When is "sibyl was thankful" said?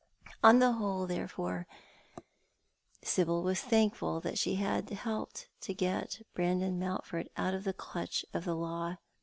3.03-4.19